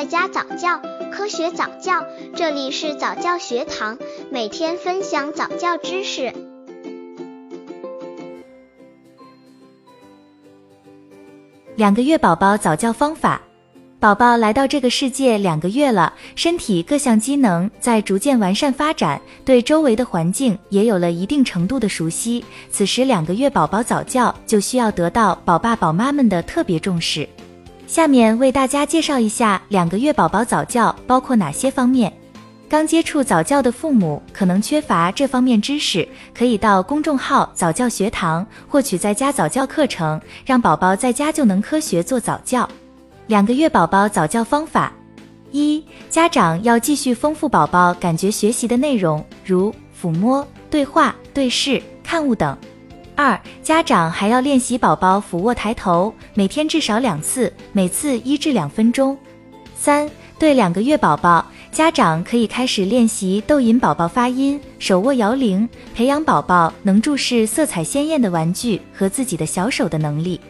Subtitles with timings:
[0.00, 0.80] 在家早教，
[1.12, 2.02] 科学早教，
[2.34, 3.98] 这里是早教学堂，
[4.30, 6.32] 每天分享早教知识。
[11.76, 13.42] 两个月宝宝早教方法。
[13.98, 22.42] 宝宝来到这个世界两个月了，身体各项机能在逐渐完善发展，对周围的环境也有了一定程度的熟悉。
[22.70, 27.28] 此时两个月宝宝早教就需要得到宝爸宝妈们的特别重视。
[27.90, 32.12] 下面为大家介绍一下两个月宝宝早教包括哪些方面。
[32.68, 42.68] 刚接触早教的父母可能缺乏这方面知识，可以到公众号早教学堂获取在家早教课程，让宝宝在家就能科学做早教。
[43.26, 44.92] 两个月宝宝早教方法：
[45.50, 52.56] 一、家长要继续丰富宝宝感觉学习的内容，如抚摸、对话、对视、看物等。
[53.22, 59.14] 二、家长还要练习宝宝俯卧抬头，每天至少两次，每次一至两分钟。
[59.76, 70.40] 三、对两个月宝宝，家长可以开始练习逗引宝宝发音，手握摇铃，培养宝宝能注视色彩鲜艳的玩具和自己的小手的能力。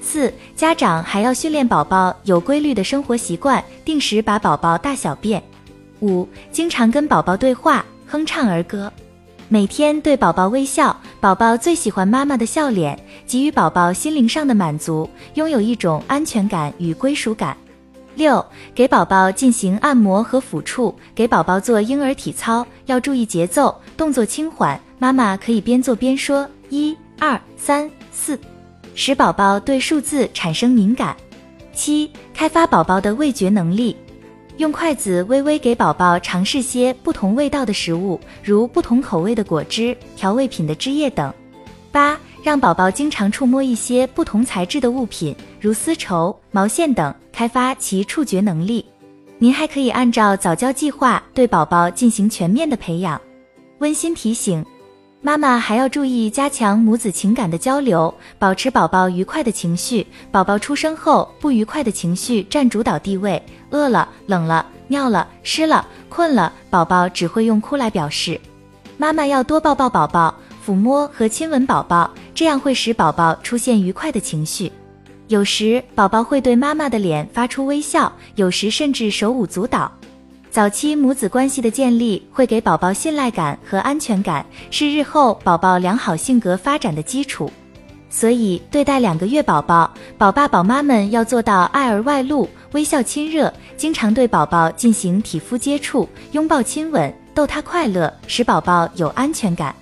[0.00, 5.42] 四、家长还要训练宝宝有规律的生活习惯，定时把宝宝大小便。
[6.00, 8.90] 五、经常跟宝宝对话，哼唱儿歌，
[9.48, 17.54] 每天对宝宝微笑，宝宝最喜欢妈妈的笑脸，给予宝宝心灵上的满足，拥有一种安全感与归属感。
[18.14, 28.38] 六、给宝宝进行按摩和抚触，给宝宝做婴儿体操，要注意节奏，动作轻缓，妈妈可以边做边说一二三四。
[28.94, 31.14] 使宝宝对数字产生敏感。
[31.74, 33.94] 七、开发宝宝的味觉能力，
[34.56, 41.32] 用筷子微微给宝宝尝试些不同味道的食物，如不同口味的果汁、调味品的汁液等。
[41.90, 48.84] 八、让宝宝经常触摸一些不同材质的物品，如丝绸、毛线等，开发其触觉能力。
[49.38, 53.20] 您还可以按照早教计划对宝宝进行全面的培养。
[53.78, 54.64] 温馨提醒。
[55.26, 60.06] 妈妈还要注意加强母子情感的交流，保持宝宝愉快的情绪。
[60.30, 68.38] 宝宝出生后，不愉快的情绪占主导地位，饿了、冷了、尿了、湿了、困了，宝宝只会用哭来表示。
[68.98, 74.70] 妈妈要多抱抱宝宝，抚摸和亲吻宝宝，这样会使宝宝出现愉快的情绪。
[75.28, 79.90] 有时宝宝会对妈妈的脸发出微笑，有时甚至手舞足蹈。
[80.54, 87.50] 早期母子关系的建立会给宝宝信赖感和安全感，是日后宝宝良好性格发展的基础。
[88.08, 99.74] 所以，对待两个月宝宝，宝爸宝妈们要做到爱而外露，微笑亲热，经常对宝宝进行体肤接触、拥抱亲吻，逗他快乐，使宝宝有安全感。